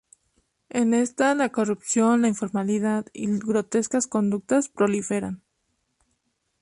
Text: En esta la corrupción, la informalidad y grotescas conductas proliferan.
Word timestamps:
En 0.71 0.95
esta 0.95 1.35
la 1.35 1.49
corrupción, 1.49 2.23
la 2.23 2.27
informalidad 2.27 3.05
y 3.13 3.27
grotescas 3.37 4.07
conductas 4.07 4.67
proliferan. 4.67 5.43